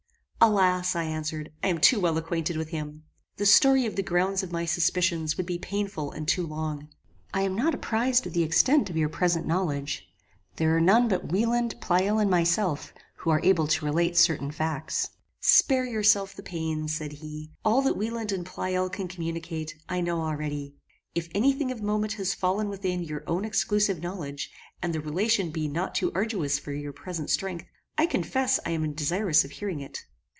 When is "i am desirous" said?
28.65-29.45